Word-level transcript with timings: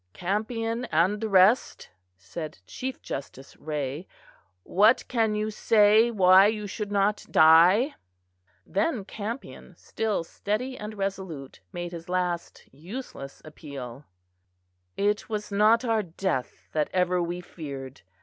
"Campion 0.13 0.85
and 0.85 1.21
the 1.21 1.29
rest," 1.29 1.91
said 2.17 2.57
Chief 2.65 3.03
Justice 3.03 3.55
Wray, 3.57 4.07
"What 4.63 5.07
can 5.07 5.35
you 5.35 5.51
say 5.51 6.09
why 6.09 6.47
you 6.47 6.65
should 6.65 6.91
not 6.91 7.23
die?" 7.29 7.93
Then 8.65 9.05
Campion, 9.05 9.75
still 9.77 10.23
steady 10.23 10.75
and 10.75 10.97
resolute, 10.97 11.59
made 11.71 11.91
his 11.91 12.09
last 12.09 12.63
useless 12.71 13.43
appeal. 13.45 14.05
"It 14.97 15.29
was 15.29 15.51
not 15.51 15.85
our 15.85 16.01
death 16.01 16.67
that 16.71 16.89
ever 16.91 17.21
we 17.21 17.39
feared. 17.39 18.01